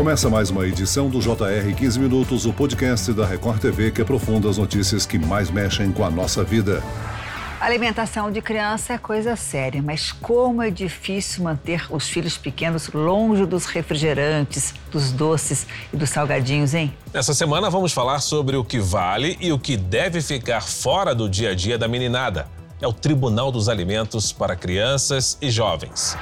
Começa 0.00 0.30
mais 0.30 0.48
uma 0.48 0.66
edição 0.66 1.10
do 1.10 1.20
JR 1.20 1.74
15 1.76 2.00
Minutos, 2.00 2.46
o 2.46 2.54
podcast 2.54 3.12
da 3.12 3.26
Record 3.26 3.60
TV 3.60 3.90
que 3.90 4.00
aprofunda 4.00 4.48
as 4.48 4.56
notícias 4.56 5.04
que 5.04 5.18
mais 5.18 5.50
mexem 5.50 5.92
com 5.92 6.02
a 6.02 6.10
nossa 6.10 6.42
vida. 6.42 6.82
A 7.60 7.66
alimentação 7.66 8.32
de 8.32 8.40
criança 8.40 8.94
é 8.94 8.98
coisa 8.98 9.36
séria, 9.36 9.82
mas 9.82 10.10
como 10.10 10.62
é 10.62 10.70
difícil 10.70 11.44
manter 11.44 11.84
os 11.90 12.08
filhos 12.08 12.38
pequenos 12.38 12.88
longe 12.94 13.44
dos 13.44 13.66
refrigerantes, 13.66 14.72
dos 14.90 15.12
doces 15.12 15.66
e 15.92 15.98
dos 15.98 16.08
salgadinhos, 16.08 16.72
hein? 16.72 16.94
Nessa 17.12 17.34
semana 17.34 17.68
vamos 17.68 17.92
falar 17.92 18.20
sobre 18.20 18.56
o 18.56 18.64
que 18.64 18.80
vale 18.80 19.36
e 19.38 19.52
o 19.52 19.58
que 19.58 19.76
deve 19.76 20.22
ficar 20.22 20.62
fora 20.62 21.14
do 21.14 21.28
dia 21.28 21.50
a 21.50 21.54
dia 21.54 21.76
da 21.76 21.86
meninada. 21.86 22.48
É 22.80 22.88
o 22.88 22.92
Tribunal 22.94 23.52
dos 23.52 23.68
Alimentos 23.68 24.32
para 24.32 24.56
Crianças 24.56 25.36
e 25.42 25.50
Jovens. 25.50 26.16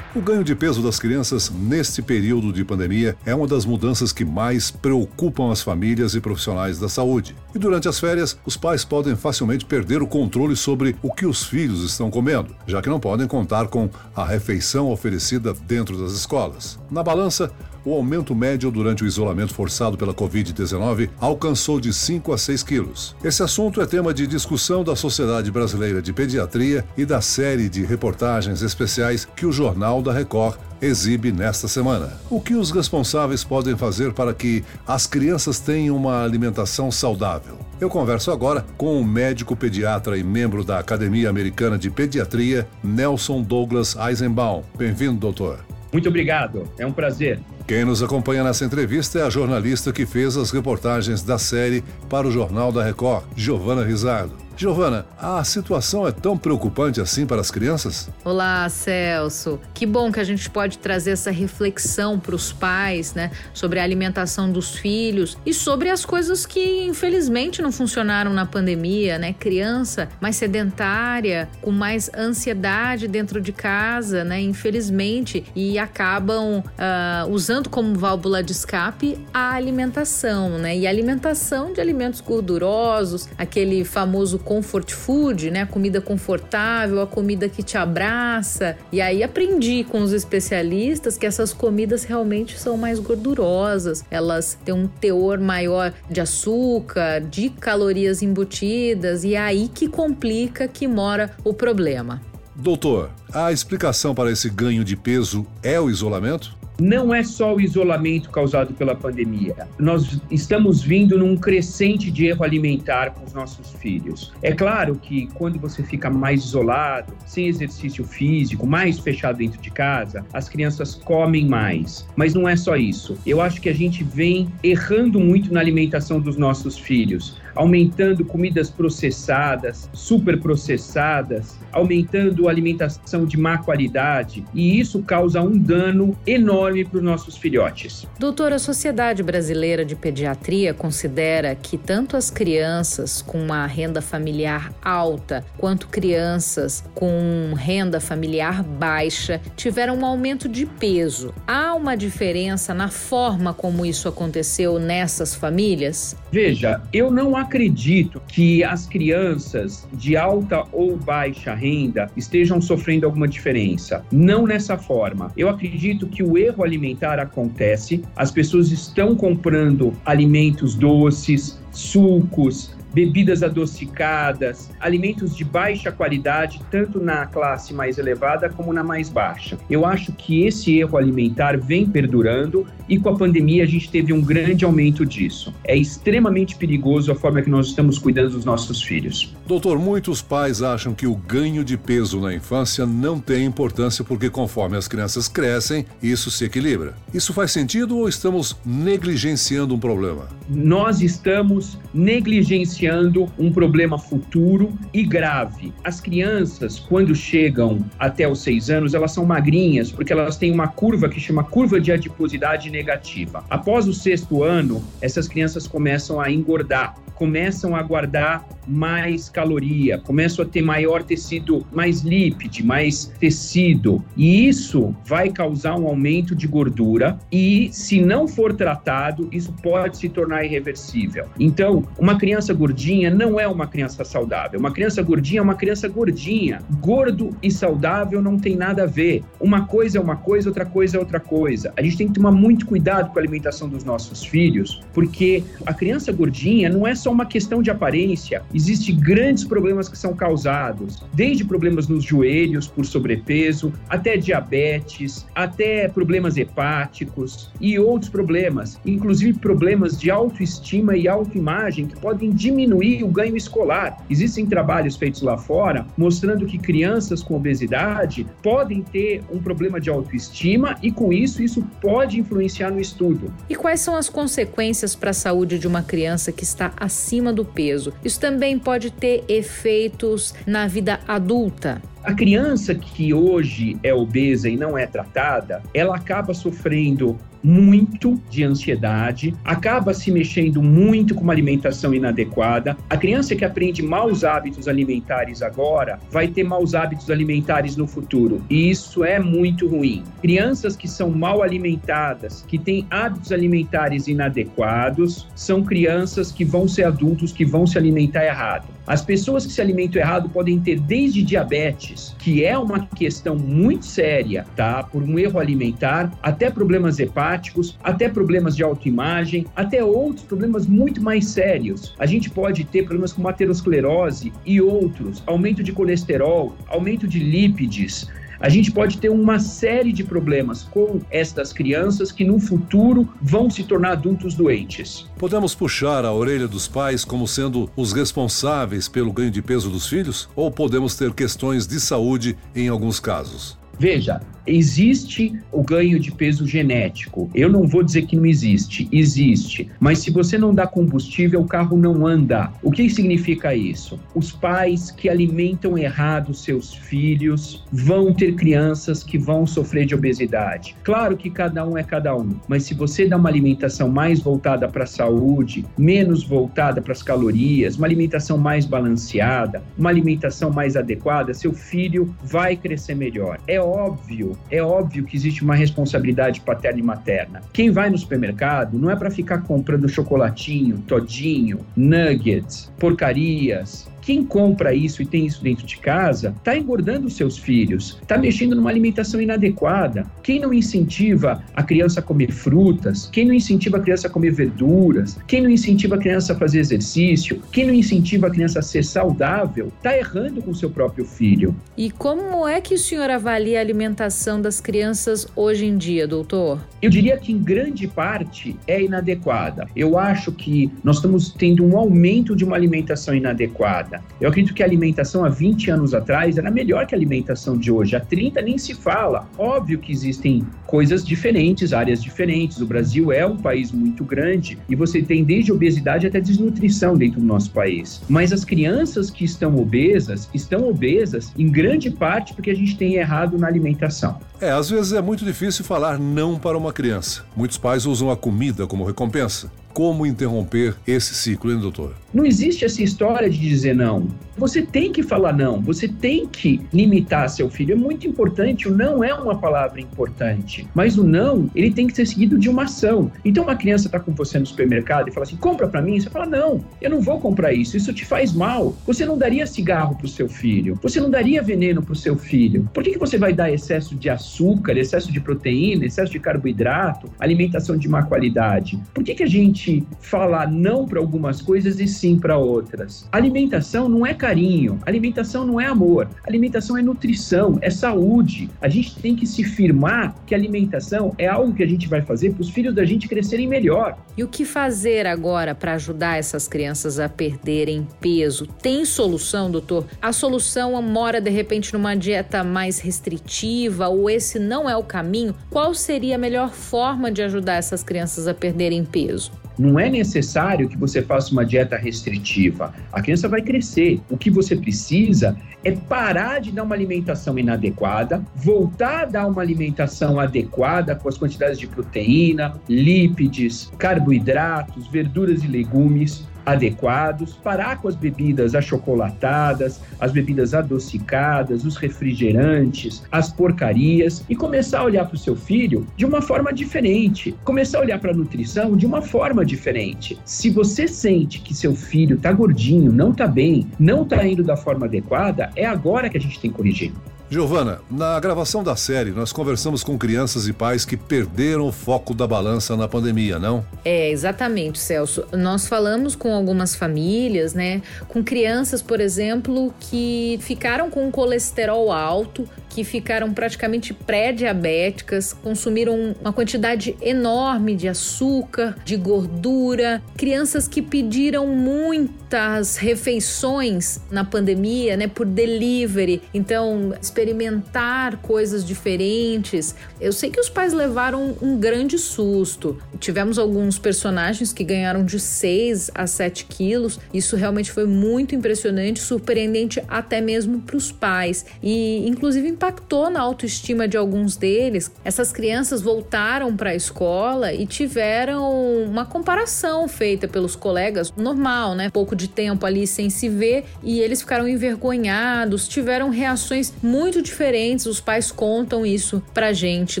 O 0.14 0.20
ganho 0.20 0.42
de 0.42 0.54
peso 0.54 0.82
das 0.82 0.98
crianças 0.98 1.50
neste 1.50 2.00
período 2.00 2.52
de 2.52 2.64
pandemia 2.64 3.16
é 3.26 3.34
uma 3.34 3.46
das 3.46 3.66
mudanças 3.66 4.12
que 4.12 4.24
mais 4.24 4.70
preocupam 4.70 5.52
as 5.52 5.62
famílias 5.62 6.14
e 6.14 6.20
profissionais 6.20 6.78
da 6.78 6.88
saúde. 6.88 7.36
E 7.54 7.58
durante 7.58 7.86
as 7.86 8.00
férias, 8.00 8.38
os 8.46 8.56
pais 8.56 8.82
podem 8.84 9.14
facilmente 9.14 9.66
perder 9.66 10.00
o 10.00 10.06
controle 10.06 10.56
sobre 10.56 10.96
o 11.02 11.12
que 11.12 11.26
os 11.26 11.44
filhos 11.44 11.84
estão 11.84 12.10
comendo, 12.10 12.56
já 12.66 12.80
que 12.80 12.88
não 12.88 12.98
podem 12.98 13.26
contar 13.26 13.66
com 13.68 13.90
a 14.14 14.24
refeição 14.24 14.90
oferecida 14.90 15.52
dentro 15.66 15.98
das 15.98 16.12
escolas. 16.12 16.78
Na 16.90 17.02
balança, 17.02 17.52
o 17.86 17.94
aumento 17.94 18.34
médio 18.34 18.68
durante 18.68 19.04
o 19.04 19.06
isolamento 19.06 19.54
forçado 19.54 19.96
pela 19.96 20.12
Covid-19 20.12 21.08
alcançou 21.20 21.80
de 21.80 21.92
5 21.92 22.32
a 22.32 22.38
6 22.38 22.62
quilos. 22.64 23.16
Esse 23.22 23.44
assunto 23.44 23.80
é 23.80 23.86
tema 23.86 24.12
de 24.12 24.26
discussão 24.26 24.82
da 24.82 24.96
Sociedade 24.96 25.52
Brasileira 25.52 26.02
de 26.02 26.12
Pediatria 26.12 26.84
e 26.96 27.06
da 27.06 27.20
série 27.20 27.68
de 27.68 27.84
reportagens 27.84 28.60
especiais 28.60 29.24
que 29.36 29.46
o 29.46 29.52
Jornal 29.52 30.02
da 30.02 30.12
Record 30.12 30.58
exibe 30.82 31.30
nesta 31.30 31.68
semana. 31.68 32.20
O 32.28 32.40
que 32.40 32.54
os 32.54 32.72
responsáveis 32.72 33.44
podem 33.44 33.76
fazer 33.76 34.12
para 34.12 34.34
que 34.34 34.64
as 34.84 35.06
crianças 35.06 35.60
tenham 35.60 35.96
uma 35.96 36.24
alimentação 36.24 36.90
saudável? 36.90 37.56
Eu 37.80 37.88
converso 37.88 38.32
agora 38.32 38.66
com 38.76 39.00
o 39.00 39.04
médico 39.04 39.54
pediatra 39.54 40.18
e 40.18 40.24
membro 40.24 40.64
da 40.64 40.80
Academia 40.80 41.30
Americana 41.30 41.78
de 41.78 41.88
Pediatria, 41.88 42.66
Nelson 42.82 43.42
Douglas 43.42 43.94
Eisenbaum. 43.96 44.64
Bem-vindo, 44.76 45.20
doutor. 45.20 45.60
Muito 45.92 46.08
obrigado, 46.08 46.64
é 46.78 46.84
um 46.84 46.92
prazer. 46.92 47.38
Quem 47.66 47.84
nos 47.84 48.00
acompanha 48.00 48.44
nessa 48.44 48.64
entrevista 48.64 49.18
é 49.18 49.22
a 49.22 49.30
jornalista 49.30 49.92
que 49.92 50.06
fez 50.06 50.36
as 50.36 50.52
reportagens 50.52 51.22
da 51.22 51.36
série 51.36 51.82
para 52.08 52.28
o 52.28 52.30
Jornal 52.30 52.70
da 52.70 52.84
Record, 52.84 53.24
Giovana 53.34 53.84
Rizardo. 53.84 54.45
Giovana, 54.56 55.04
a 55.20 55.44
situação 55.44 56.08
é 56.08 56.10
tão 56.10 56.38
preocupante 56.38 56.98
assim 56.98 57.26
para 57.26 57.42
as 57.42 57.50
crianças? 57.50 58.08
Olá, 58.24 58.66
Celso. 58.70 59.60
Que 59.74 59.84
bom 59.84 60.10
que 60.10 60.18
a 60.18 60.24
gente 60.24 60.48
pode 60.48 60.78
trazer 60.78 61.10
essa 61.10 61.30
reflexão 61.30 62.18
para 62.18 62.34
os 62.34 62.54
pais, 62.54 63.12
né, 63.12 63.30
sobre 63.52 63.78
a 63.78 63.82
alimentação 63.82 64.50
dos 64.50 64.74
filhos 64.74 65.36
e 65.44 65.52
sobre 65.52 65.90
as 65.90 66.06
coisas 66.06 66.46
que 66.46 66.86
infelizmente 66.86 67.60
não 67.60 67.70
funcionaram 67.70 68.32
na 68.32 68.46
pandemia, 68.46 69.18
né? 69.18 69.34
Criança 69.34 70.08
mais 70.20 70.36
sedentária, 70.36 71.50
com 71.60 71.70
mais 71.70 72.10
ansiedade 72.16 73.06
dentro 73.08 73.42
de 73.42 73.52
casa, 73.52 74.24
né? 74.24 74.40
Infelizmente, 74.40 75.44
e 75.54 75.78
acabam 75.78 76.60
uh, 76.60 77.30
usando 77.30 77.68
como 77.68 77.94
válvula 77.94 78.42
de 78.42 78.52
escape 78.52 79.18
a 79.34 79.52
alimentação, 79.52 80.56
né? 80.56 80.74
E 80.74 80.86
alimentação 80.86 81.74
de 81.74 81.80
alimentos 81.80 82.22
gordurosos, 82.22 83.28
aquele 83.36 83.84
famoso 83.84 84.38
comfort 84.46 84.92
food, 84.92 85.50
né? 85.50 85.62
A 85.62 85.66
comida 85.66 86.00
confortável, 86.00 87.02
a 87.02 87.06
comida 87.06 87.48
que 87.48 87.62
te 87.62 87.76
abraça. 87.76 88.78
E 88.92 89.00
aí 89.00 89.22
aprendi 89.22 89.84
com 89.84 90.00
os 90.00 90.12
especialistas 90.12 91.18
que 91.18 91.26
essas 91.26 91.52
comidas 91.52 92.04
realmente 92.04 92.56
são 92.58 92.76
mais 92.76 93.00
gordurosas, 93.00 94.04
elas 94.10 94.56
têm 94.64 94.74
um 94.74 94.86
teor 94.86 95.40
maior 95.40 95.92
de 96.08 96.20
açúcar, 96.20 97.20
de 97.20 97.50
calorias 97.50 98.22
embutidas, 98.22 99.24
e 99.24 99.34
é 99.34 99.40
aí 99.40 99.68
que 99.68 99.88
complica 99.88 100.68
que 100.68 100.86
mora 100.86 101.32
o 101.44 101.52
problema. 101.52 102.22
Doutor, 102.54 103.10
a 103.34 103.52
explicação 103.52 104.14
para 104.14 104.30
esse 104.30 104.48
ganho 104.48 104.82
de 104.82 104.96
peso 104.96 105.46
é 105.62 105.78
o 105.78 105.90
isolamento? 105.90 106.55
Não 106.80 107.14
é 107.14 107.22
só 107.22 107.54
o 107.54 107.60
isolamento 107.60 108.30
causado 108.30 108.74
pela 108.74 108.94
pandemia. 108.94 109.68
Nós 109.78 110.20
estamos 110.30 110.82
vindo 110.82 111.18
num 111.18 111.36
crescente 111.36 112.10
de 112.10 112.26
erro 112.26 112.44
alimentar 112.44 113.10
com 113.10 113.24
os 113.24 113.32
nossos 113.32 113.72
filhos. 113.72 114.32
É 114.42 114.52
claro 114.52 114.96
que 114.96 115.26
quando 115.34 115.58
você 115.58 115.82
fica 115.82 116.10
mais 116.10 116.44
isolado, 116.44 117.12
sem 117.26 117.46
exercício 117.46 118.04
físico, 118.04 118.66
mais 118.66 118.98
fechado 118.98 119.38
dentro 119.38 119.60
de 119.60 119.70
casa, 119.70 120.24
as 120.32 120.48
crianças 120.48 120.94
comem 120.94 121.46
mais. 121.46 122.06
Mas 122.16 122.34
não 122.34 122.48
é 122.48 122.56
só 122.56 122.76
isso. 122.76 123.16
Eu 123.26 123.40
acho 123.40 123.60
que 123.60 123.68
a 123.68 123.74
gente 123.74 124.04
vem 124.04 124.48
errando 124.62 125.18
muito 125.18 125.52
na 125.52 125.60
alimentação 125.60 126.20
dos 126.20 126.36
nossos 126.36 126.78
filhos 126.78 127.40
aumentando 127.54 128.22
comidas 128.22 128.68
processadas, 128.68 129.88
super 129.94 130.38
processadas, 130.38 131.58
aumentando 131.72 132.50
alimentação 132.50 133.24
de 133.24 133.38
má 133.38 133.56
qualidade, 133.56 134.44
e 134.52 134.78
isso 134.78 135.02
causa 135.02 135.40
um 135.40 135.56
dano 135.56 136.14
enorme 136.26 136.65
para 136.66 136.98
os 136.98 137.02
nossos 137.02 137.36
filhotes. 137.36 138.06
Doutor, 138.18 138.52
a 138.52 138.58
Sociedade 138.58 139.22
Brasileira 139.22 139.84
de 139.84 139.94
Pediatria 139.94 140.74
considera 140.74 141.54
que 141.54 141.78
tanto 141.78 142.16
as 142.16 142.30
crianças 142.30 143.22
com 143.22 143.38
uma 143.38 143.66
renda 143.66 144.02
familiar 144.02 144.72
alta 144.82 145.44
quanto 145.58 145.88
crianças 145.88 146.84
com 146.94 147.54
renda 147.56 148.00
familiar 148.00 148.62
baixa 148.62 149.40
tiveram 149.54 149.96
um 149.96 150.04
aumento 150.04 150.48
de 150.48 150.66
peso. 150.66 151.32
Há 151.46 151.74
uma 151.74 151.96
diferença 151.96 152.74
na 152.74 152.88
forma 152.88 153.54
como 153.54 153.86
isso 153.86 154.08
aconteceu 154.08 154.78
nessas 154.78 155.34
famílias? 155.34 156.16
Veja, 156.32 156.82
eu 156.92 157.10
não 157.10 157.36
acredito 157.36 158.20
que 158.26 158.64
as 158.64 158.86
crianças 158.86 159.86
de 159.92 160.16
alta 160.16 160.64
ou 160.72 160.96
baixa 160.96 161.54
renda 161.54 162.10
estejam 162.16 162.60
sofrendo 162.60 163.06
alguma 163.06 163.28
diferença. 163.28 164.04
Não 164.10 164.46
nessa 164.46 164.76
forma. 164.76 165.32
Eu 165.36 165.48
acredito 165.48 166.06
que 166.06 166.22
o 166.22 166.36
erro 166.36 166.55
alimentar 166.64 167.18
acontece, 167.18 168.02
as 168.14 168.30
pessoas 168.30 168.70
estão 168.70 169.14
comprando 169.14 169.92
alimentos 170.04 170.74
doces, 170.74 171.60
sucos, 171.76 172.74
bebidas 172.96 173.42
adocicadas, 173.42 174.70
alimentos 174.80 175.36
de 175.36 175.44
baixa 175.44 175.92
qualidade, 175.92 176.62
tanto 176.70 176.98
na 176.98 177.26
classe 177.26 177.74
mais 177.74 177.98
elevada 177.98 178.48
como 178.48 178.72
na 178.72 178.82
mais 178.82 179.10
baixa. 179.10 179.58
Eu 179.68 179.84
acho 179.84 180.14
que 180.14 180.46
esse 180.46 180.78
erro 180.78 180.96
alimentar 180.96 181.58
vem 181.58 181.84
perdurando 181.84 182.66
e 182.88 182.98
com 182.98 183.10
a 183.10 183.14
pandemia 183.14 183.64
a 183.64 183.66
gente 183.66 183.90
teve 183.90 184.14
um 184.14 184.22
grande 184.22 184.64
aumento 184.64 185.04
disso. 185.04 185.52
É 185.64 185.76
extremamente 185.76 186.56
perigoso 186.56 187.12
a 187.12 187.14
forma 187.14 187.42
que 187.42 187.50
nós 187.50 187.66
estamos 187.66 187.98
cuidando 187.98 188.30
dos 188.30 188.46
nossos 188.46 188.82
filhos. 188.82 189.34
Doutor, 189.46 189.78
muitos 189.78 190.22
pais 190.22 190.62
acham 190.62 190.94
que 190.94 191.06
o 191.06 191.14
ganho 191.14 191.62
de 191.62 191.76
peso 191.76 192.18
na 192.18 192.34
infância 192.34 192.86
não 192.86 193.20
tem 193.20 193.44
importância 193.44 194.02
porque 194.04 194.30
conforme 194.30 194.76
as 194.76 194.88
crianças 194.88 195.28
crescem, 195.28 195.84
isso 196.02 196.30
se 196.30 196.46
equilibra. 196.46 196.94
Isso 197.12 197.34
faz 197.34 197.52
sentido 197.52 197.98
ou 197.98 198.08
estamos 198.08 198.56
negligenciando 198.64 199.74
um 199.74 199.78
problema? 199.78 200.28
Nós 200.48 201.02
estamos 201.02 201.65
negligenciando 201.92 203.26
um 203.38 203.50
problema 203.50 203.98
futuro 203.98 204.72
e 204.92 205.02
grave. 205.02 205.72
As 205.82 206.00
crianças, 206.00 206.78
quando 206.78 207.14
chegam 207.14 207.78
até 207.98 208.28
os 208.28 208.40
seis 208.40 208.70
anos, 208.70 208.94
elas 208.94 209.12
são 209.12 209.24
magrinhas 209.24 209.90
porque 209.90 210.12
elas 210.12 210.36
têm 210.36 210.52
uma 210.52 210.68
curva 210.68 211.08
que 211.08 211.18
chama 211.18 211.44
curva 211.44 211.80
de 211.80 211.90
adiposidade 211.92 212.70
negativa. 212.70 213.44
Após 213.48 213.88
o 213.88 213.94
sexto 213.94 214.42
ano, 214.42 214.84
essas 215.00 215.26
crianças 215.26 215.66
começam 215.66 216.20
a 216.20 216.30
engordar 216.30 216.94
começam 217.16 217.74
a 217.74 217.82
guardar 217.82 218.46
mais 218.66 219.28
caloria, 219.28 219.98
começam 219.98 220.44
a 220.44 220.48
ter 220.48 220.62
maior 220.62 221.02
tecido, 221.02 221.66
mais 221.72 222.00
lípide, 222.00 222.64
mais 222.64 223.12
tecido. 223.18 224.04
E 224.16 224.48
isso 224.48 224.94
vai 225.04 225.30
causar 225.30 225.78
um 225.78 225.86
aumento 225.86 226.34
de 226.34 226.46
gordura 226.46 227.18
e, 227.30 227.68
se 227.72 228.00
não 228.00 228.26
for 228.26 228.52
tratado, 228.54 229.28
isso 229.32 229.52
pode 229.62 229.98
se 229.98 230.08
tornar 230.08 230.44
irreversível. 230.44 231.26
Então, 231.38 231.84
uma 231.98 232.16
criança 232.18 232.52
gordinha 232.52 233.10
não 233.10 233.38
é 233.38 233.46
uma 233.46 233.66
criança 233.66 234.04
saudável. 234.04 234.58
Uma 234.58 234.72
criança 234.72 235.02
gordinha 235.02 235.40
é 235.40 235.42
uma 235.42 235.54
criança 235.54 235.88
gordinha. 235.88 236.60
Gordo 236.80 237.36
e 237.42 237.50
saudável 237.50 238.20
não 238.20 238.38
tem 238.38 238.56
nada 238.56 238.84
a 238.84 238.86
ver. 238.86 239.22
Uma 239.40 239.66
coisa 239.66 239.98
é 239.98 240.00
uma 240.00 240.16
coisa, 240.16 240.48
outra 240.48 240.64
coisa 240.64 240.96
é 240.96 241.00
outra 241.00 241.20
coisa. 241.20 241.72
A 241.76 241.82
gente 241.82 241.96
tem 241.96 242.08
que 242.08 242.14
tomar 242.14 242.32
muito 242.32 242.66
cuidado 242.66 243.12
com 243.12 243.18
a 243.18 243.22
alimentação 243.22 243.68
dos 243.68 243.84
nossos 243.84 244.24
filhos, 244.24 244.82
porque 244.92 245.42
a 245.64 245.72
criança 245.72 246.12
gordinha 246.12 246.68
não 246.68 246.86
é 246.86 246.94
só 246.94 247.10
uma 247.10 247.26
questão 247.26 247.62
de 247.62 247.70
aparência, 247.70 248.42
existem 248.56 248.98
grandes 248.98 249.44
problemas 249.44 249.88
que 249.88 249.98
são 249.98 250.14
causados, 250.14 251.02
desde 251.12 251.44
problemas 251.44 251.86
nos 251.86 252.02
joelhos 252.02 252.66
por 252.66 252.86
sobrepeso, 252.86 253.72
até 253.88 254.16
diabetes, 254.16 255.26
até 255.34 255.88
problemas 255.88 256.38
hepáticos 256.38 257.50
e 257.60 257.78
outros 257.78 258.10
problemas, 258.10 258.80
inclusive 258.86 259.38
problemas 259.38 259.98
de 259.98 260.10
autoestima 260.10 260.96
e 260.96 261.06
autoimagem 261.06 261.86
que 261.86 262.00
podem 262.00 262.30
diminuir 262.30 263.04
o 263.04 263.08
ganho 263.08 263.36
escolar. 263.36 264.02
Existem 264.08 264.46
trabalhos 264.46 264.96
feitos 264.96 265.20
lá 265.20 265.36
fora 265.36 265.86
mostrando 265.96 266.46
que 266.46 266.56
crianças 266.56 267.22
com 267.22 267.36
obesidade 267.36 268.26
podem 268.42 268.82
ter 268.82 269.22
um 269.30 269.38
problema 269.38 269.78
de 269.78 269.90
autoestima 269.90 270.76
e 270.82 270.90
com 270.90 271.12
isso 271.12 271.42
isso 271.42 271.62
pode 271.80 272.18
influenciar 272.18 272.70
no 272.70 272.80
estudo. 272.80 273.32
E 273.50 273.54
quais 273.54 273.80
são 273.80 273.94
as 273.96 274.08
consequências 274.08 274.94
para 274.94 275.10
a 275.10 275.14
saúde 275.14 275.58
de 275.58 275.66
uma 275.66 275.82
criança 275.82 276.32
que 276.32 276.44
está 276.44 276.72
acima 276.76 277.32
do 277.32 277.44
peso? 277.44 277.92
Isso 278.04 278.18
também 278.18 278.45
pode 278.58 278.90
ter 278.90 279.24
efeitos 279.28 280.34
na 280.46 280.66
vida 280.66 281.00
adulta. 281.08 281.80
A 282.06 282.14
criança 282.14 282.72
que 282.72 283.12
hoje 283.12 283.76
é 283.82 283.92
obesa 283.92 284.48
e 284.48 284.56
não 284.56 284.78
é 284.78 284.86
tratada, 284.86 285.60
ela 285.74 285.96
acaba 285.96 286.32
sofrendo 286.32 287.18
muito 287.42 288.20
de 288.28 288.42
ansiedade, 288.42 289.34
acaba 289.44 289.94
se 289.94 290.10
mexendo 290.10 290.62
muito 290.62 291.14
com 291.14 291.22
uma 291.22 291.32
alimentação 291.32 291.94
inadequada. 291.94 292.76
A 292.90 292.96
criança 292.96 293.36
que 293.36 293.44
aprende 293.44 293.82
maus 293.82 294.24
hábitos 294.24 294.66
alimentares 294.66 295.42
agora 295.42 295.98
vai 296.10 296.28
ter 296.28 296.42
maus 296.42 296.74
hábitos 296.74 297.10
alimentares 297.10 297.76
no 297.76 297.86
futuro, 297.86 298.42
e 298.50 298.70
isso 298.70 299.04
é 299.04 299.18
muito 299.18 299.68
ruim. 299.68 300.02
Crianças 300.20 300.76
que 300.76 300.88
são 300.88 301.10
mal 301.10 301.42
alimentadas, 301.42 302.44
que 302.46 302.58
têm 302.58 302.86
hábitos 302.90 303.30
alimentares 303.30 304.08
inadequados, 304.08 305.26
são 305.34 305.62
crianças 305.62 306.32
que 306.32 306.44
vão 306.44 306.66
ser 306.66 306.84
adultos 306.84 307.32
que 307.32 307.44
vão 307.44 307.66
se 307.66 307.78
alimentar 307.78 308.24
errado. 308.24 308.76
As 308.86 309.02
pessoas 309.02 309.44
que 309.44 309.52
se 309.52 309.60
alimentam 309.60 310.00
errado 310.00 310.28
podem 310.28 310.60
ter 310.60 310.78
desde 310.78 311.22
diabetes, 311.22 311.95
que 312.18 312.44
é 312.44 312.56
uma 312.58 312.86
questão 312.86 313.36
muito 313.36 313.84
séria, 313.84 314.46
tá? 314.54 314.82
Por 314.82 315.02
um 315.02 315.18
erro 315.18 315.38
alimentar, 315.38 316.12
até 316.22 316.50
problemas 316.50 316.98
hepáticos, 316.98 317.78
até 317.82 318.08
problemas 318.08 318.56
de 318.56 318.62
autoimagem, 318.62 319.46
até 319.54 319.82
outros 319.82 320.24
problemas 320.24 320.66
muito 320.66 321.02
mais 321.02 321.26
sérios. 321.26 321.94
A 321.98 322.06
gente 322.06 322.30
pode 322.30 322.64
ter 322.64 322.84
problemas 322.84 323.12
como 323.12 323.28
aterosclerose 323.28 324.32
e 324.44 324.60
outros, 324.60 325.22
aumento 325.26 325.62
de 325.62 325.72
colesterol, 325.72 326.54
aumento 326.68 327.06
de 327.06 327.18
lípides 327.18 328.08
a 328.40 328.48
gente 328.48 328.70
pode 328.70 328.98
ter 328.98 329.08
uma 329.08 329.38
série 329.38 329.92
de 329.92 330.04
problemas 330.04 330.62
com 330.64 331.00
estas 331.10 331.52
crianças 331.52 332.12
que 332.12 332.24
no 332.24 332.38
futuro 332.38 333.08
vão 333.20 333.48
se 333.50 333.64
tornar 333.64 333.92
adultos 333.92 334.34
doentes. 334.34 335.06
Podemos 335.18 335.54
puxar 335.54 336.04
a 336.04 336.12
orelha 336.12 336.48
dos 336.48 336.68
pais 336.68 337.04
como 337.04 337.26
sendo 337.26 337.70
os 337.76 337.92
responsáveis 337.92 338.88
pelo 338.88 339.12
ganho 339.12 339.30
de 339.30 339.42
peso 339.42 339.70
dos 339.70 339.86
filhos? 339.86 340.28
Ou 340.34 340.50
podemos 340.50 340.96
ter 340.96 341.12
questões 341.12 341.66
de 341.66 341.80
saúde 341.80 342.36
em 342.54 342.68
alguns 342.68 343.00
casos? 343.00 343.58
Veja, 343.78 344.20
existe 344.46 345.32
o 345.52 345.62
ganho 345.62 345.98
de 345.98 346.12
peso 346.12 346.46
genético. 346.46 347.30
Eu 347.34 347.50
não 347.50 347.66
vou 347.66 347.82
dizer 347.82 348.06
que 348.06 348.16
não 348.16 348.26
existe, 348.26 348.88
existe. 348.92 349.68
Mas 349.80 349.98
se 349.98 350.10
você 350.10 350.38
não 350.38 350.54
dá 350.54 350.66
combustível, 350.66 351.40
o 351.40 351.46
carro 351.46 351.76
não 351.76 352.06
anda. 352.06 352.50
O 352.62 352.70
que 352.70 352.88
significa 352.88 353.54
isso? 353.54 353.98
Os 354.14 354.32
pais 354.32 354.90
que 354.90 355.08
alimentam 355.08 355.76
errado 355.76 356.34
seus 356.34 356.74
filhos 356.74 357.64
vão 357.72 358.12
ter 358.12 358.34
crianças 358.34 359.02
que 359.02 359.18
vão 359.18 359.46
sofrer 359.46 359.86
de 359.86 359.94
obesidade. 359.94 360.76
Claro 360.82 361.16
que 361.16 361.30
cada 361.30 361.66
um 361.66 361.76
é 361.76 361.82
cada 361.82 362.16
um, 362.16 362.36
mas 362.48 362.64
se 362.64 362.74
você 362.74 363.06
dá 363.06 363.16
uma 363.16 363.28
alimentação 363.28 363.88
mais 363.88 364.20
voltada 364.20 364.68
para 364.68 364.84
a 364.84 364.86
saúde, 364.86 365.64
menos 365.78 366.24
voltada 366.24 366.80
para 366.80 366.92
as 366.92 367.02
calorias, 367.02 367.76
uma 367.76 367.86
alimentação 367.86 368.38
mais 368.38 368.64
balanceada, 368.64 369.62
uma 369.76 369.90
alimentação 369.90 370.50
mais 370.50 370.76
adequada, 370.76 371.34
seu 371.34 371.52
filho 371.52 372.14
vai 372.22 372.56
crescer 372.56 372.94
melhor. 372.94 373.38
É 373.46 373.60
óbvio 373.60 374.35
é 374.50 374.62
óbvio 374.62 375.04
que 375.04 375.16
existe 375.16 375.42
uma 375.42 375.54
responsabilidade 375.54 376.40
paterna 376.40 376.78
e 376.78 376.82
materna. 376.82 377.42
Quem 377.52 377.70
vai 377.70 377.90
no 377.90 377.98
supermercado 377.98 378.78
não 378.78 378.90
é 378.90 378.96
para 378.96 379.10
ficar 379.10 379.38
comprando 379.42 379.88
chocolatinho, 379.88 380.78
todinho, 380.86 381.60
nuggets, 381.76 382.72
porcarias, 382.78 383.88
quem 384.06 384.24
compra 384.24 384.72
isso 384.72 385.02
e 385.02 385.06
tem 385.06 385.26
isso 385.26 385.42
dentro 385.42 385.66
de 385.66 385.78
casa 385.78 386.32
está 386.38 386.56
engordando 386.56 387.08
os 387.08 387.16
seus 387.16 387.36
filhos, 387.36 387.98
está 388.00 388.16
mexendo 388.16 388.54
numa 388.54 388.70
alimentação 388.70 389.20
inadequada. 389.20 390.06
Quem 390.22 390.38
não 390.38 390.54
incentiva 390.54 391.42
a 391.56 391.62
criança 391.64 391.98
a 391.98 392.02
comer 392.04 392.30
frutas, 392.30 393.08
quem 393.12 393.26
não 393.26 393.34
incentiva 393.34 393.78
a 393.78 393.80
criança 393.80 394.06
a 394.06 394.10
comer 394.10 394.30
verduras, 394.30 395.18
quem 395.26 395.42
não 395.42 395.50
incentiva 395.50 395.96
a 395.96 395.98
criança 395.98 396.34
a 396.34 396.36
fazer 396.36 396.60
exercício, 396.60 397.42
quem 397.50 397.66
não 397.66 397.74
incentiva 397.74 398.28
a 398.28 398.30
criança 398.30 398.60
a 398.60 398.62
ser 398.62 398.84
saudável, 398.84 399.72
está 399.76 399.98
errando 399.98 400.40
com 400.40 400.52
o 400.52 400.54
seu 400.54 400.70
próprio 400.70 401.04
filho. 401.04 401.56
E 401.76 401.90
como 401.90 402.46
é 402.46 402.60
que 402.60 402.74
o 402.74 402.78
senhor 402.78 403.10
avalia 403.10 403.58
a 403.58 403.60
alimentação 403.60 404.40
das 404.40 404.60
crianças 404.60 405.26
hoje 405.34 405.66
em 405.66 405.76
dia, 405.76 406.06
doutor? 406.06 406.64
Eu 406.80 406.90
diria 406.90 407.16
que 407.16 407.32
em 407.32 407.42
grande 407.42 407.88
parte 407.88 408.56
é 408.68 408.80
inadequada. 408.80 409.66
Eu 409.74 409.98
acho 409.98 410.30
que 410.30 410.70
nós 410.84 410.96
estamos 410.96 411.32
tendo 411.32 411.64
um 411.64 411.76
aumento 411.76 412.36
de 412.36 412.44
uma 412.44 412.54
alimentação 412.54 413.12
inadequada. 413.12 413.95
Eu 414.20 414.28
acredito 414.28 414.54
que 414.54 414.62
a 414.62 414.66
alimentação 414.66 415.24
há 415.24 415.28
20 415.28 415.70
anos 415.70 415.94
atrás 415.94 416.38
era 416.38 416.50
melhor 416.50 416.86
que 416.86 416.94
a 416.94 416.98
alimentação 416.98 417.56
de 417.56 417.70
hoje. 417.70 417.96
Há 417.96 418.00
30 418.00 418.42
nem 418.42 418.58
se 418.58 418.74
fala. 418.74 419.28
Óbvio 419.38 419.78
que 419.78 419.92
existem 419.92 420.46
coisas 420.66 421.04
diferentes, 421.04 421.72
áreas 421.72 422.02
diferentes. 422.02 422.60
O 422.60 422.66
Brasil 422.66 423.12
é 423.12 423.26
um 423.26 423.36
país 423.36 423.72
muito 423.72 424.04
grande 424.04 424.58
e 424.68 424.74
você 424.74 425.02
tem 425.02 425.24
desde 425.24 425.52
obesidade 425.52 426.06
até 426.06 426.20
desnutrição 426.20 426.96
dentro 426.96 427.20
do 427.20 427.26
nosso 427.26 427.50
país. 427.50 428.02
Mas 428.08 428.32
as 428.32 428.44
crianças 428.44 429.10
que 429.10 429.24
estão 429.24 429.56
obesas, 429.56 430.28
estão 430.34 430.68
obesas 430.68 431.32
em 431.38 431.50
grande 431.50 431.90
parte 431.90 432.34
porque 432.34 432.50
a 432.50 432.54
gente 432.54 432.76
tem 432.76 432.94
errado 432.94 433.38
na 433.38 433.46
alimentação. 433.46 434.18
É, 434.40 434.50
às 434.50 434.70
vezes 434.70 434.92
é 434.92 435.02
muito 435.02 435.24
difícil 435.24 435.64
falar 435.64 435.98
não 435.98 436.38
para 436.38 436.56
uma 436.56 436.72
criança. 436.72 437.24
Muitos 437.34 437.58
pais 437.58 437.86
usam 437.86 438.10
a 438.10 438.16
comida 438.16 438.66
como 438.66 438.84
recompensa 438.84 439.50
como 439.76 440.06
interromper 440.06 440.74
esse 440.86 441.14
ciclo, 441.14 441.52
hein, 441.52 441.60
doutor? 441.60 441.94
Não 442.14 442.24
existe 442.24 442.64
essa 442.64 442.82
história 442.82 443.28
de 443.28 443.38
dizer 443.38 443.74
não. 443.74 444.08
Você 444.38 444.62
tem 444.62 444.90
que 444.90 445.02
falar 445.02 445.34
não, 445.34 445.60
você 445.60 445.86
tem 445.86 446.26
que 446.26 446.62
limitar 446.72 447.28
seu 447.28 447.50
filho. 447.50 447.72
É 447.72 447.76
muito 447.76 448.06
importante, 448.06 448.68
o 448.68 448.74
não 448.74 449.04
é 449.04 449.12
uma 449.12 449.38
palavra 449.38 449.80
importante, 449.82 450.66
mas 450.74 450.96
o 450.96 451.04
não, 451.04 451.50
ele 451.54 451.70
tem 451.70 451.86
que 451.86 451.94
ser 451.94 452.06
seguido 452.06 452.38
de 452.38 452.48
uma 452.48 452.62
ação. 452.62 453.12
Então, 453.22 453.44
uma 453.44 453.54
criança 453.54 453.86
está 453.86 454.00
com 454.00 454.12
você 454.12 454.38
no 454.38 454.46
supermercado 454.46 455.08
e 455.08 455.12
fala 455.12 455.24
assim: 455.24 455.36
compra 455.36 455.68
para 455.68 455.82
mim. 455.82 456.00
Você 456.00 456.08
fala: 456.08 456.24
não, 456.24 456.64
eu 456.80 456.88
não 456.88 457.02
vou 457.02 457.20
comprar 457.20 457.52
isso, 457.52 457.76
isso 457.76 457.92
te 457.92 458.04
faz 458.04 458.32
mal. 458.32 458.74
Você 458.86 459.04
não 459.04 459.18
daria 459.18 459.46
cigarro 459.46 459.94
para 459.94 460.06
o 460.06 460.08
seu 460.08 460.26
filho, 460.26 460.78
você 460.82 461.00
não 461.00 461.10
daria 461.10 461.42
veneno 461.42 461.82
para 461.82 461.92
o 461.92 461.96
seu 461.96 462.16
filho. 462.16 462.66
Por 462.72 462.82
que, 462.82 462.92
que 462.92 462.98
você 462.98 463.18
vai 463.18 463.34
dar 463.34 463.50
excesso 463.52 463.94
de 463.94 464.08
açúcar, 464.08 464.78
excesso 464.78 465.12
de 465.12 465.20
proteína, 465.20 465.84
excesso 465.84 466.12
de 466.12 466.20
carboidrato, 466.20 467.10
alimentação 467.18 467.76
de 467.76 467.88
má 467.88 468.02
qualidade? 468.02 468.80
Por 468.94 469.04
que, 469.04 469.14
que 469.14 469.22
a 469.22 469.28
gente 469.28 469.65
gente 469.66 469.86
falar 470.00 470.50
não 470.50 470.86
para 470.86 471.00
algumas 471.00 471.42
coisas 471.42 471.80
e 471.80 471.88
sim 471.88 472.18
para 472.18 472.38
outras. 472.38 473.08
Alimentação 473.10 473.88
não 473.88 474.06
é 474.06 474.14
carinho, 474.14 474.78
alimentação 474.86 475.44
não 475.44 475.60
é 475.60 475.66
amor, 475.66 476.08
alimentação 476.26 476.76
é 476.78 476.82
nutrição, 476.82 477.58
é 477.60 477.70
saúde. 477.70 478.48
A 478.60 478.68
gente 478.68 478.96
tem 478.96 479.16
que 479.16 479.26
se 479.26 479.42
firmar 479.42 480.14
que 480.26 480.34
alimentação 480.34 481.14
é 481.18 481.26
algo 481.26 481.52
que 481.52 481.62
a 481.62 481.66
gente 481.66 481.88
vai 481.88 482.02
fazer 482.02 482.32
para 482.32 482.42
os 482.42 482.50
filhos 482.50 482.74
da 482.74 482.84
gente 482.84 483.08
crescerem 483.08 483.48
melhor. 483.48 483.98
E 484.16 484.22
o 484.22 484.28
que 484.28 484.44
fazer 484.44 485.06
agora 485.06 485.54
para 485.54 485.74
ajudar 485.74 486.18
essas 486.18 486.46
crianças 486.46 486.98
a 486.98 487.08
perderem 487.08 487.86
peso? 488.00 488.46
Tem 488.62 488.84
solução, 488.84 489.50
doutor? 489.50 489.86
A 490.00 490.12
solução 490.12 490.80
mora 490.82 491.20
de 491.20 491.30
repente 491.30 491.72
numa 491.72 491.96
dieta 491.96 492.44
mais 492.44 492.78
restritiva 492.78 493.88
ou 493.88 494.08
esse 494.08 494.38
não 494.38 494.68
é 494.68 494.76
o 494.76 494.82
caminho? 494.82 495.34
Qual 495.50 495.74
seria 495.74 496.14
a 496.14 496.18
melhor 496.18 496.52
forma 496.52 497.10
de 497.10 497.22
ajudar 497.22 497.54
essas 497.54 497.82
crianças 497.82 498.28
a 498.28 498.34
perderem 498.34 498.84
peso? 498.84 499.32
Não 499.58 499.78
é 499.78 499.88
necessário 499.88 500.68
que 500.68 500.76
você 500.76 501.02
faça 501.02 501.32
uma 501.32 501.44
dieta 501.44 501.76
restritiva. 501.76 502.74
A 502.92 503.00
criança 503.00 503.28
vai 503.28 503.40
crescer. 503.40 504.00
O 504.10 504.16
que 504.16 504.30
você 504.30 504.54
precisa 504.54 505.36
é 505.64 505.72
parar 505.72 506.40
de 506.40 506.52
dar 506.52 506.62
uma 506.62 506.74
alimentação 506.74 507.38
inadequada, 507.38 508.22
voltar 508.34 509.02
a 509.02 509.06
dar 509.06 509.26
uma 509.26 509.40
alimentação 509.40 510.20
adequada 510.20 510.94
com 510.94 511.08
as 511.08 511.18
quantidades 511.18 511.58
de 511.58 511.66
proteína, 511.66 512.54
lípides, 512.68 513.72
carboidratos, 513.78 514.86
verduras 514.88 515.42
e 515.42 515.46
legumes 515.46 516.26
adequados, 516.46 517.34
parar 517.34 517.82
com 517.82 517.88
as 517.88 517.96
bebidas 517.96 518.54
achocolatadas, 518.54 519.80
as 520.00 520.12
bebidas 520.12 520.54
adocicadas, 520.54 521.64
os 521.64 521.76
refrigerantes, 521.76 523.02
as 523.10 523.30
porcarias 523.30 524.24
e 524.28 524.36
começar 524.36 524.80
a 524.80 524.84
olhar 524.84 525.04
para 525.04 525.16
o 525.16 525.18
seu 525.18 525.34
filho 525.34 525.86
de 525.96 526.06
uma 526.06 526.22
forma 526.22 526.52
diferente, 526.52 527.34
começar 527.44 527.78
a 527.78 527.80
olhar 527.82 527.98
para 527.98 528.12
a 528.12 528.16
nutrição 528.16 528.76
de 528.76 528.86
uma 528.86 529.02
forma 529.02 529.44
diferente. 529.44 530.18
Se 530.24 530.48
você 530.48 530.86
sente 530.86 531.40
que 531.40 531.52
seu 531.52 531.74
filho 531.74 532.16
está 532.16 532.32
gordinho, 532.32 532.92
não 532.92 533.10
está 533.10 533.26
bem, 533.26 533.66
não 533.78 534.04
está 534.04 534.26
indo 534.26 534.44
da 534.44 534.56
forma 534.56 534.86
adequada, 534.86 535.50
é 535.56 535.66
agora 535.66 536.08
que 536.08 536.16
a 536.16 536.20
gente 536.20 536.38
tem 536.38 536.50
que 536.50 536.56
corrigir. 536.56 536.92
Giovana, 537.28 537.80
na 537.90 538.20
gravação 538.20 538.62
da 538.62 538.76
série, 538.76 539.10
nós 539.10 539.32
conversamos 539.32 539.82
com 539.82 539.98
crianças 539.98 540.46
e 540.46 540.52
pais 540.52 540.84
que 540.84 540.96
perderam 540.96 541.66
o 541.66 541.72
foco 541.72 542.14
da 542.14 542.24
balança 542.24 542.76
na 542.76 542.86
pandemia, 542.86 543.36
não? 543.36 543.64
É, 543.84 544.10
exatamente, 544.10 544.78
Celso. 544.78 545.24
Nós 545.32 545.66
falamos 545.66 546.14
com 546.14 546.32
algumas 546.32 546.76
famílias, 546.76 547.52
né? 547.52 547.82
Com 548.06 548.22
crianças, 548.22 548.80
por 548.80 549.00
exemplo, 549.00 549.74
que 549.80 550.38
ficaram 550.40 550.88
com 550.88 551.10
colesterol 551.10 551.90
alto, 551.90 552.48
que 552.76 552.84
ficaram 552.84 553.32
praticamente 553.32 553.92
pré-diabéticas, 553.94 555.32
consumiram 555.32 556.14
uma 556.20 556.32
quantidade 556.32 556.94
enorme 557.00 557.74
de 557.74 557.88
açúcar, 557.88 558.76
de 558.84 558.96
gordura, 558.96 560.02
crianças 560.16 560.68
que 560.68 560.82
pediram 560.82 561.46
muitas 561.46 562.76
refeições 562.76 563.98
na 564.10 564.24
pandemia, 564.24 564.96
né, 564.96 565.08
por 565.08 565.24
delivery. 565.24 566.22
Então, 566.34 566.92
experimentar 567.16 568.18
coisas 568.18 568.62
diferentes. 568.62 569.74
Eu 569.98 570.12
sei 570.12 570.30
que 570.30 570.38
os 570.38 570.50
pais 570.50 570.74
levaram 570.74 571.34
um 571.40 571.58
grande 571.58 571.98
susto. 571.98 572.78
Tivemos 573.00 573.38
alguns 573.38 573.78
personagens 573.78 574.52
que 574.52 574.62
ganharam 574.62 575.02
de 575.02 575.18
6 575.18 575.90
a 575.94 576.06
7 576.06 576.44
quilos. 576.44 577.00
Isso 577.14 577.34
realmente 577.34 577.72
foi 577.72 577.86
muito 577.86 578.34
impressionante, 578.34 579.00
surpreendente 579.00 579.82
até 579.88 580.20
mesmo 580.20 580.60
para 580.60 580.76
os 580.76 580.92
pais. 580.92 581.46
E, 581.62 582.06
inclusive, 582.06 582.48
impactou 582.48 583.08
na 583.08 583.20
autoestima 583.20 583.88
de 583.88 583.96
alguns 583.96 584.36
deles. 584.36 584.92
Essas 585.02 585.32
crianças 585.32 585.80
voltaram 585.80 586.54
para 586.54 586.70
a 586.70 586.74
escola 586.74 587.52
e 587.54 587.66
tiveram 587.66 588.82
uma 588.84 589.06
comparação 589.06 589.88
feita 589.88 590.28
pelos 590.28 590.54
colegas, 590.54 591.12
normal, 591.16 591.74
né? 591.74 591.88
Pouco 591.88 592.14
de 592.14 592.28
tempo 592.28 592.66
ali 592.66 592.86
sem 592.86 593.08
se 593.08 593.28
ver 593.28 593.64
e 593.82 594.00
eles 594.00 594.20
ficaram 594.20 594.46
envergonhados, 594.46 595.66
tiveram 595.66 596.10
reações 596.10 596.74
muito 596.82 597.05
diferentes. 597.22 597.86
Os 597.86 598.00
pais 598.00 598.30
contam 598.30 598.84
isso 598.84 599.22
pra 599.32 599.52
gente 599.52 600.00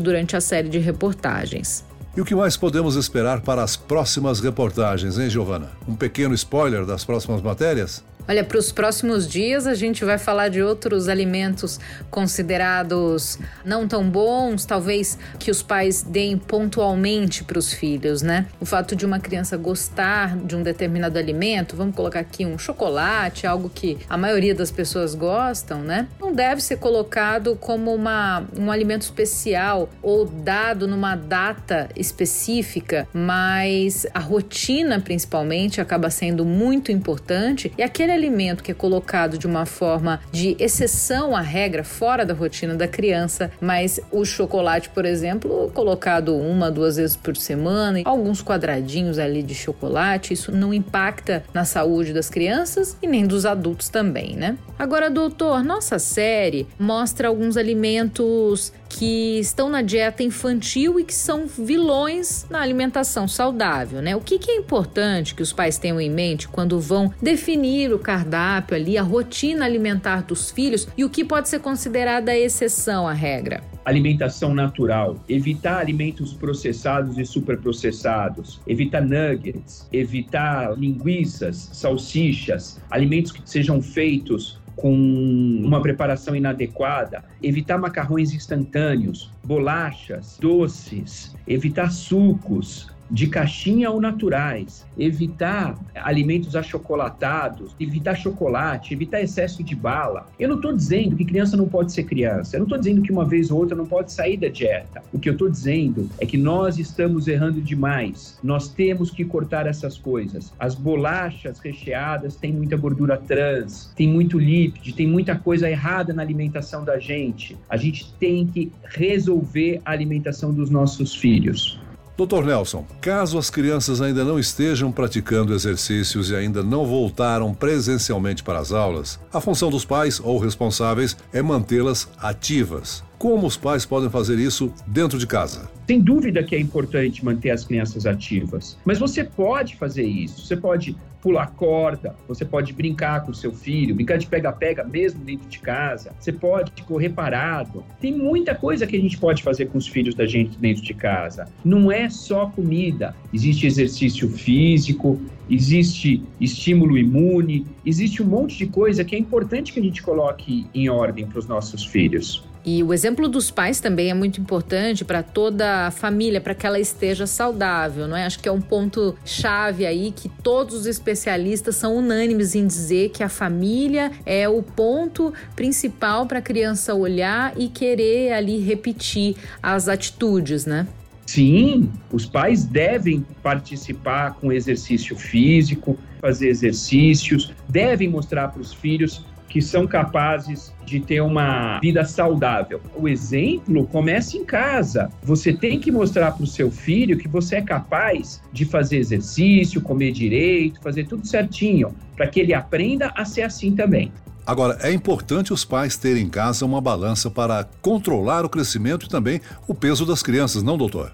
durante 0.00 0.36
a 0.36 0.40
série 0.40 0.68
de 0.68 0.78
reportagens. 0.78 1.84
E 2.16 2.20
o 2.20 2.24
que 2.24 2.34
mais 2.34 2.56
podemos 2.56 2.96
esperar 2.96 3.42
para 3.42 3.62
as 3.62 3.76
próximas 3.76 4.40
reportagens, 4.40 5.18
hein, 5.18 5.28
Giovana? 5.28 5.70
Um 5.86 5.94
pequeno 5.94 6.34
spoiler 6.34 6.86
das 6.86 7.04
próximas 7.04 7.42
matérias? 7.42 8.02
Olha, 8.28 8.42
para 8.42 8.58
os 8.58 8.72
próximos 8.72 9.28
dias 9.28 9.68
a 9.68 9.74
gente 9.74 10.04
vai 10.04 10.18
falar 10.18 10.48
de 10.48 10.60
outros 10.60 11.08
alimentos 11.08 11.78
considerados 12.10 13.38
não 13.64 13.86
tão 13.86 14.08
bons, 14.08 14.64
talvez 14.64 15.16
que 15.38 15.48
os 15.48 15.62
pais 15.62 16.02
deem 16.02 16.36
pontualmente 16.36 17.44
para 17.44 17.58
os 17.58 17.72
filhos, 17.72 18.22
né? 18.22 18.46
O 18.60 18.66
fato 18.66 18.96
de 18.96 19.06
uma 19.06 19.20
criança 19.20 19.56
gostar 19.56 20.36
de 20.36 20.56
um 20.56 20.62
determinado 20.62 21.18
alimento, 21.18 21.76
vamos 21.76 21.94
colocar 21.94 22.18
aqui 22.18 22.44
um 22.44 22.58
chocolate, 22.58 23.46
algo 23.46 23.70
que 23.72 23.98
a 24.08 24.18
maioria 24.18 24.54
das 24.54 24.72
pessoas 24.72 25.14
gostam, 25.14 25.82
né? 25.82 26.08
Não 26.20 26.32
deve 26.32 26.60
ser 26.60 26.78
colocado 26.78 27.54
como 27.54 27.94
uma, 27.94 28.44
um 28.58 28.72
alimento 28.72 29.02
especial 29.02 29.88
ou 30.02 30.24
dado 30.24 30.88
numa 30.88 31.14
data 31.14 31.88
específica, 31.94 33.06
mas 33.12 34.04
a 34.12 34.18
rotina 34.18 34.98
principalmente 35.00 35.80
acaba 35.80 36.10
sendo 36.10 36.44
muito 36.44 36.90
importante 36.90 37.72
e 37.78 37.82
aquele 37.84 38.15
alimento 38.16 38.62
que 38.62 38.70
é 38.70 38.74
colocado 38.74 39.38
de 39.38 39.46
uma 39.46 39.66
forma 39.66 40.20
de 40.32 40.56
exceção 40.58 41.36
à 41.36 41.40
regra, 41.40 41.84
fora 41.84 42.24
da 42.24 42.34
rotina 42.34 42.74
da 42.74 42.88
criança, 42.88 43.50
mas 43.60 44.00
o 44.10 44.24
chocolate, 44.24 44.88
por 44.90 45.04
exemplo, 45.04 45.70
colocado 45.74 46.34
uma, 46.34 46.70
duas 46.70 46.96
vezes 46.96 47.16
por 47.16 47.36
semana, 47.36 48.00
alguns 48.04 48.42
quadradinhos 48.42 49.18
ali 49.18 49.42
de 49.42 49.54
chocolate, 49.54 50.32
isso 50.32 50.50
não 50.50 50.72
impacta 50.72 51.44
na 51.52 51.64
saúde 51.64 52.12
das 52.12 52.28
crianças 52.28 52.96
e 53.02 53.06
nem 53.06 53.26
dos 53.26 53.46
adultos 53.46 53.88
também, 53.88 54.36
né? 54.36 54.56
Agora, 54.78 55.10
doutor, 55.10 55.62
nossa 55.62 55.98
série 55.98 56.66
mostra 56.78 57.28
alguns 57.28 57.56
alimentos 57.56 58.72
que 58.98 59.38
estão 59.38 59.68
na 59.68 59.82
dieta 59.82 60.22
infantil 60.22 60.98
e 60.98 61.04
que 61.04 61.14
são 61.14 61.46
vilões 61.46 62.46
na 62.48 62.62
alimentação 62.62 63.28
saudável, 63.28 64.00
né? 64.00 64.16
O 64.16 64.20
que, 64.20 64.38
que 64.38 64.50
é 64.50 64.56
importante 64.56 65.34
que 65.34 65.42
os 65.42 65.52
pais 65.52 65.76
tenham 65.76 66.00
em 66.00 66.10
mente 66.10 66.48
quando 66.48 66.80
vão 66.80 67.12
definir 67.20 67.92
o 67.92 67.98
cardápio 67.98 68.74
ali, 68.74 68.96
a 68.96 69.02
rotina 69.02 69.66
alimentar 69.66 70.22
dos 70.22 70.50
filhos 70.50 70.88
e 70.96 71.04
o 71.04 71.10
que 71.10 71.24
pode 71.24 71.48
ser 71.48 71.60
considerada 71.60 72.32
a 72.32 72.38
exceção 72.38 73.06
à 73.06 73.12
regra? 73.12 73.62
alimentação 73.86 74.52
natural, 74.52 75.16
evitar 75.28 75.78
alimentos 75.78 76.34
processados 76.34 77.18
e 77.18 77.24
superprocessados, 77.24 78.60
evitar 78.66 79.00
nuggets, 79.00 79.86
evitar 79.92 80.76
linguiças, 80.76 81.70
salsichas, 81.72 82.80
alimentos 82.90 83.30
que 83.30 83.40
sejam 83.48 83.80
feitos 83.80 84.58
com 84.76 84.92
uma 84.94 85.80
preparação 85.80 86.36
inadequada, 86.36 87.24
evitar 87.42 87.78
macarrões 87.78 88.32
instantâneos, 88.32 89.32
bolachas, 89.42 90.38
doces, 90.38 91.34
evitar 91.48 91.90
sucos, 91.90 92.94
de 93.10 93.26
caixinha 93.26 93.90
ou 93.90 94.00
naturais, 94.00 94.84
evitar 94.98 95.78
alimentos 95.94 96.56
achocolatados, 96.56 97.74
evitar 97.78 98.14
chocolate, 98.14 98.94
evitar 98.94 99.20
excesso 99.20 99.62
de 99.62 99.74
bala. 99.74 100.26
Eu 100.38 100.48
não 100.48 100.56
estou 100.56 100.72
dizendo 100.72 101.16
que 101.16 101.24
criança 101.24 101.56
não 101.56 101.68
pode 101.68 101.92
ser 101.92 102.04
criança, 102.04 102.56
eu 102.56 102.60
não 102.60 102.66
estou 102.66 102.78
dizendo 102.78 103.02
que 103.02 103.12
uma 103.12 103.24
vez 103.24 103.50
ou 103.50 103.58
outra 103.58 103.76
não 103.76 103.86
pode 103.86 104.12
sair 104.12 104.36
da 104.36 104.48
dieta. 104.48 105.02
O 105.12 105.18
que 105.18 105.28
eu 105.28 105.32
estou 105.32 105.48
dizendo 105.48 106.08
é 106.18 106.26
que 106.26 106.36
nós 106.36 106.78
estamos 106.78 107.28
errando 107.28 107.60
demais. 107.60 108.38
Nós 108.42 108.68
temos 108.68 109.10
que 109.10 109.24
cortar 109.24 109.66
essas 109.66 109.96
coisas. 109.96 110.52
As 110.58 110.74
bolachas 110.74 111.58
recheadas 111.58 112.36
têm 112.36 112.52
muita 112.52 112.76
gordura 112.76 113.16
trans, 113.16 113.92
tem 113.96 114.08
muito 114.08 114.38
lípido, 114.38 114.94
tem 114.94 115.06
muita 115.06 115.36
coisa 115.36 115.68
errada 115.68 116.12
na 116.12 116.22
alimentação 116.22 116.84
da 116.84 116.98
gente. 116.98 117.56
A 117.68 117.76
gente 117.76 118.12
tem 118.14 118.46
que 118.46 118.72
resolver 118.84 119.80
a 119.84 119.90
alimentação 119.92 120.52
dos 120.52 120.70
nossos 120.70 121.14
filhos. 121.14 121.80
Doutor 122.16 122.46
Nelson, 122.46 122.86
caso 122.98 123.36
as 123.36 123.50
crianças 123.50 124.00
ainda 124.00 124.24
não 124.24 124.38
estejam 124.38 124.90
praticando 124.90 125.52
exercícios 125.52 126.30
e 126.30 126.34
ainda 126.34 126.62
não 126.62 126.86
voltaram 126.86 127.52
presencialmente 127.52 128.42
para 128.42 128.58
as 128.58 128.72
aulas, 128.72 129.20
a 129.30 129.38
função 129.38 129.68
dos 129.68 129.84
pais 129.84 130.18
ou 130.18 130.38
responsáveis 130.38 131.14
é 131.30 131.42
mantê-las 131.42 132.08
ativas. 132.18 133.04
Como 133.18 133.46
os 133.46 133.56
pais 133.56 133.86
podem 133.86 134.10
fazer 134.10 134.38
isso 134.38 134.70
dentro 134.86 135.18
de 135.18 135.26
casa? 135.26 135.70
Sem 135.86 136.02
dúvida 136.02 136.42
que 136.42 136.54
é 136.54 136.60
importante 136.60 137.24
manter 137.24 137.50
as 137.50 137.64
crianças 137.64 138.04
ativas, 138.04 138.76
mas 138.84 138.98
você 138.98 139.24
pode 139.24 139.74
fazer 139.76 140.04
isso. 140.04 140.46
Você 140.46 140.54
pode 140.54 140.94
pular 141.22 141.46
corda, 141.52 142.14
você 142.28 142.44
pode 142.44 142.74
brincar 142.74 143.24
com 143.24 143.30
o 143.30 143.34
seu 143.34 143.52
filho, 143.52 143.94
brincar 143.94 144.18
de 144.18 144.26
pega-pega 144.26 144.84
mesmo 144.84 145.24
dentro 145.24 145.48
de 145.48 145.58
casa, 145.58 146.12
você 146.20 146.30
pode 146.30 146.70
correr 146.82 147.08
parado. 147.08 147.82
Tem 148.00 148.12
muita 148.12 148.54
coisa 148.54 148.86
que 148.86 148.94
a 148.94 149.00
gente 149.00 149.16
pode 149.16 149.42
fazer 149.42 149.66
com 149.66 149.78
os 149.78 149.88
filhos 149.88 150.14
da 150.14 150.26
gente 150.26 150.58
dentro 150.58 150.82
de 150.82 150.92
casa. 150.92 151.48
Não 151.64 151.90
é 151.90 152.10
só 152.10 152.46
comida, 152.46 153.16
existe 153.32 153.66
exercício 153.66 154.28
físico, 154.28 155.18
existe 155.48 156.22
estímulo 156.38 156.98
imune, 156.98 157.66
existe 157.84 158.22
um 158.22 158.26
monte 158.26 158.58
de 158.58 158.66
coisa 158.66 159.04
que 159.04 159.16
é 159.16 159.18
importante 159.18 159.72
que 159.72 159.80
a 159.80 159.82
gente 159.82 160.02
coloque 160.02 160.66
em 160.74 160.88
ordem 160.88 161.26
para 161.26 161.38
os 161.38 161.48
nossos 161.48 161.84
filhos. 161.84 162.44
E 162.66 162.82
o 162.82 162.92
exemplo 162.92 163.28
dos 163.28 163.48
pais 163.48 163.78
também 163.78 164.10
é 164.10 164.14
muito 164.14 164.40
importante 164.40 165.04
para 165.04 165.22
toda 165.22 165.86
a 165.86 165.90
família, 165.92 166.40
para 166.40 166.52
que 166.52 166.66
ela 166.66 166.80
esteja 166.80 167.24
saudável, 167.24 168.08
não 168.08 168.16
é? 168.16 168.26
Acho 168.26 168.40
que 168.40 168.48
é 168.48 168.52
um 168.52 168.60
ponto 168.60 169.16
chave 169.24 169.86
aí 169.86 170.10
que 170.10 170.28
todos 170.28 170.74
os 170.74 170.84
especialistas 170.84 171.76
são 171.76 171.96
unânimes 171.96 172.56
em 172.56 172.66
dizer 172.66 173.10
que 173.10 173.22
a 173.22 173.28
família 173.28 174.10
é 174.26 174.48
o 174.48 174.64
ponto 174.64 175.32
principal 175.54 176.26
para 176.26 176.40
a 176.40 176.42
criança 176.42 176.92
olhar 176.92 177.52
e 177.56 177.68
querer 177.68 178.32
ali 178.32 178.58
repetir 178.58 179.36
as 179.62 179.86
atitudes, 179.86 180.66
né? 180.66 180.88
Sim, 181.24 181.88
os 182.10 182.26
pais 182.26 182.64
devem 182.64 183.24
participar 183.44 184.34
com 184.34 184.52
exercício 184.52 185.16
físico, 185.16 185.96
fazer 186.20 186.48
exercícios, 186.48 187.52
devem 187.68 188.08
mostrar 188.08 188.48
para 188.48 188.60
os 188.60 188.72
filhos 188.72 189.24
que 189.48 189.60
são 189.62 189.86
capazes 189.86 190.72
de 190.84 191.00
ter 191.00 191.20
uma 191.20 191.78
vida 191.80 192.04
saudável. 192.04 192.80
O 192.96 193.08
exemplo 193.08 193.86
começa 193.86 194.36
em 194.36 194.44
casa. 194.44 195.10
Você 195.22 195.52
tem 195.52 195.80
que 195.80 195.90
mostrar 195.90 196.32
para 196.32 196.44
o 196.44 196.46
seu 196.46 196.70
filho 196.70 197.18
que 197.18 197.28
você 197.28 197.56
é 197.56 197.62
capaz 197.62 198.42
de 198.52 198.64
fazer 198.64 198.98
exercício, 198.98 199.80
comer 199.80 200.12
direito, 200.12 200.80
fazer 200.80 201.06
tudo 201.06 201.26
certinho, 201.26 201.94
para 202.16 202.26
que 202.26 202.40
ele 202.40 202.54
aprenda 202.54 203.12
a 203.16 203.24
ser 203.24 203.42
assim 203.42 203.74
também. 203.74 204.12
Agora, 204.46 204.78
é 204.80 204.92
importante 204.92 205.52
os 205.52 205.64
pais 205.64 205.96
terem 205.96 206.22
em 206.24 206.28
casa 206.28 206.64
uma 206.64 206.80
balança 206.80 207.28
para 207.28 207.68
controlar 207.82 208.44
o 208.44 208.48
crescimento 208.48 209.06
e 209.06 209.08
também 209.08 209.40
o 209.66 209.74
peso 209.74 210.06
das 210.06 210.22
crianças, 210.22 210.62
não, 210.62 210.78
doutor? 210.78 211.12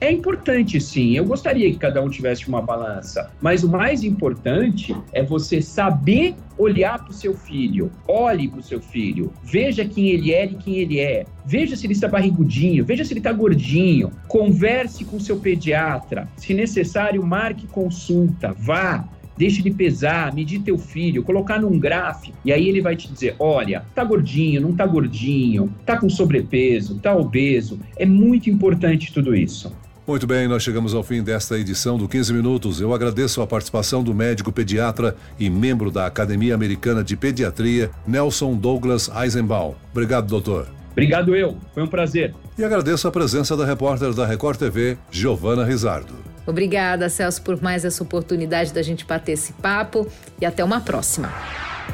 É 0.00 0.10
importante, 0.10 0.80
sim. 0.80 1.16
Eu 1.16 1.24
gostaria 1.24 1.70
que 1.70 1.78
cada 1.78 2.02
um 2.02 2.08
tivesse 2.08 2.48
uma 2.48 2.60
balança. 2.60 3.30
Mas 3.40 3.64
o 3.64 3.68
mais 3.68 4.04
importante 4.04 4.94
é 5.12 5.22
você 5.22 5.62
saber 5.62 6.34
olhar 6.58 6.98
para 6.98 7.10
o 7.10 7.14
seu 7.14 7.34
filho. 7.34 7.90
Olhe 8.06 8.48
para 8.48 8.60
o 8.60 8.62
seu 8.62 8.80
filho. 8.80 9.32
Veja 9.42 9.84
quem 9.84 10.08
ele 10.08 10.32
é 10.32 10.44
e 10.44 10.54
quem 10.54 10.76
ele 10.76 11.00
é. 11.00 11.24
Veja 11.44 11.76
se 11.76 11.86
ele 11.86 11.94
está 11.94 12.08
barrigudinho. 12.08 12.84
Veja 12.84 13.04
se 13.04 13.12
ele 13.12 13.20
está 13.20 13.32
gordinho. 13.32 14.10
Converse 14.28 15.04
com 15.04 15.18
seu 15.18 15.38
pediatra. 15.38 16.28
Se 16.36 16.52
necessário, 16.52 17.24
marque 17.24 17.66
consulta. 17.66 18.52
Vá 18.52 19.08
Deixe 19.36 19.62
de 19.62 19.70
pesar, 19.70 20.32
medir 20.32 20.62
teu 20.62 20.78
filho, 20.78 21.22
colocar 21.22 21.60
num 21.60 21.78
gráfico 21.78 22.36
e 22.42 22.50
aí 22.50 22.68
ele 22.68 22.80
vai 22.80 22.96
te 22.96 23.12
dizer: 23.12 23.36
olha, 23.38 23.84
tá 23.94 24.02
gordinho, 24.02 24.62
não 24.62 24.74
tá 24.74 24.86
gordinho, 24.86 25.72
tá 25.84 25.98
com 25.98 26.08
sobrepeso, 26.08 26.98
tá 26.98 27.14
obeso. 27.14 27.78
É 27.98 28.06
muito 28.06 28.48
importante 28.48 29.12
tudo 29.12 29.36
isso. 29.36 29.70
Muito 30.06 30.24
bem, 30.24 30.46
nós 30.46 30.62
chegamos 30.62 30.94
ao 30.94 31.02
fim 31.02 31.20
desta 31.20 31.58
edição 31.58 31.98
do 31.98 32.06
15 32.06 32.32
Minutos. 32.32 32.80
Eu 32.80 32.94
agradeço 32.94 33.42
a 33.42 33.46
participação 33.46 34.04
do 34.04 34.14
médico 34.14 34.52
pediatra 34.52 35.16
e 35.36 35.50
membro 35.50 35.90
da 35.90 36.06
Academia 36.06 36.54
Americana 36.54 37.02
de 37.02 37.16
Pediatria, 37.16 37.90
Nelson 38.06 38.54
Douglas 38.54 39.10
Eisenbaum. 39.20 39.74
Obrigado, 39.90 40.28
doutor. 40.28 40.68
Obrigado 40.92 41.34
eu, 41.34 41.58
foi 41.74 41.82
um 41.82 41.88
prazer. 41.88 42.32
E 42.56 42.62
agradeço 42.62 43.08
a 43.08 43.10
presença 43.10 43.56
da 43.56 43.66
repórter 43.66 44.14
da 44.14 44.24
Record 44.24 44.56
TV, 44.56 44.96
Giovana 45.10 45.64
Rizardo. 45.64 46.14
Obrigada, 46.46 47.08
Celso, 47.08 47.42
por 47.42 47.60
mais 47.60 47.84
essa 47.84 48.00
oportunidade 48.04 48.72
da 48.72 48.82
gente 48.82 49.04
bater 49.04 49.32
esse 49.32 49.52
papo 49.54 50.06
e 50.40 50.46
até 50.46 50.62
uma 50.62 50.80
próxima. 50.80 51.32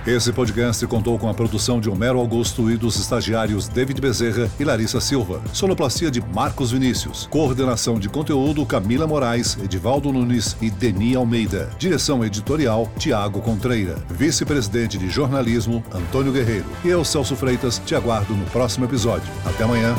Esse 0.05 0.33
podcast 0.33 0.85
contou 0.89 1.17
com 1.17 1.29
a 1.29 1.35
produção 1.35 1.81
de 1.81 1.89
Homero 1.89 2.19
Augusto 2.19 2.69
e 2.69 2.77
dos 2.77 2.97
estagiários 2.97 3.69
David 3.69 4.01
Bezerra 4.01 4.51
e 4.59 4.65
Larissa 4.65 5.01
Silva. 5.01 5.41
Sonoplastia 5.53 6.11
de 6.11 6.21
Marcos 6.21 6.73
Vinícius. 6.73 7.29
Coordenação 7.31 8.01
de 8.01 8.09
conteúdo 8.09 8.67
Camila 8.67 9.07
Moraes, 9.07 9.57
Edivaldo 9.63 10.13
Nunes 10.13 10.57
e 10.61 10.71
Deni 10.71 11.15
Almeida. 11.15 11.71
Direção 11.79 12.25
editorial 12.25 12.91
Tiago 12.99 13.41
Contreira. 13.41 13.95
Vice-presidente 14.11 14.99
de 14.99 15.09
jornalismo 15.09 15.85
Antônio 15.95 16.33
Guerreiro. 16.33 16.67
E 16.85 16.89
eu, 16.89 17.05
Celso 17.05 17.37
Freitas, 17.37 17.81
te 17.87 17.95
aguardo 17.95 18.35
no 18.35 18.45
próximo 18.47 18.85
episódio. 18.85 19.31
Até 19.47 19.63
amanhã. 19.63 19.95